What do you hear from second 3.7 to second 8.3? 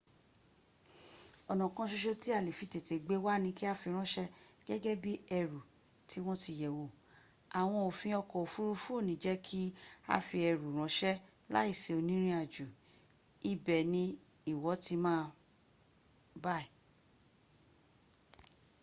a firanse gege bii eru ti won ti yewo awon ofin